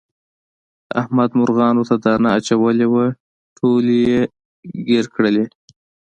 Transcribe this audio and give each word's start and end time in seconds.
احمد 1.01 1.29
مرغانو 1.39 1.83
ته 1.89 1.95
دانه 2.03 2.29
اچولې 2.37 2.87
وه 2.93 3.05
ټولې 3.57 3.97
یې 4.11 4.21
ګیر 4.87 5.05
کړلې. 5.15 5.45